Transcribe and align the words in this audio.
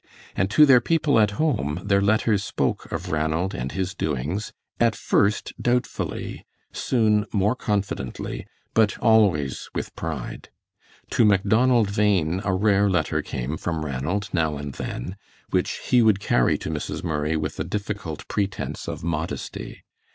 And 0.35 0.49
to 0.49 0.65
their 0.65 0.81
people 0.81 1.19
at 1.19 1.29
home 1.37 1.79
their 1.83 2.01
letters 2.01 2.43
spoke 2.43 2.91
of 2.91 3.11
Ranald 3.11 3.53
and 3.53 3.71
his 3.71 3.93
doings 3.93 4.51
at 4.79 4.95
first 4.95 5.53
doubtfully, 5.61 6.43
soon 6.73 7.27
more 7.31 7.55
confidently, 7.55 8.47
but 8.73 8.97
always 8.97 9.69
with 9.75 9.95
pride. 9.95 10.49
To 11.11 11.23
Macdonald 11.23 11.95
Bhain 11.95 12.41
a 12.43 12.51
rare 12.55 12.89
letter 12.89 13.21
came 13.21 13.57
from 13.57 13.85
Ranald 13.85 14.29
now 14.33 14.57
and 14.57 14.73
then, 14.73 15.17
which 15.51 15.73
he 15.89 16.01
would 16.01 16.19
carry 16.19 16.57
to 16.57 16.71
Mrs. 16.71 17.03
Murray 17.03 17.37
with 17.37 17.59
a 17.59 17.63
difficult 17.63 18.27
pretense 18.27 18.87
of 18.87 19.03
modesty. 19.03 19.83